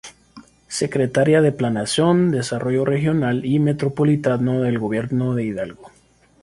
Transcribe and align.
Secretaria 0.67 1.43
de 1.43 1.51
Planeación, 1.51 2.31
Desarrollo 2.31 2.85
Regional 2.85 3.45
y 3.45 3.59
Metropolitano 3.59 4.59
del 4.61 4.79
Gobierno 4.79 5.35
de 5.35 5.43
Hidalgo 5.43 5.91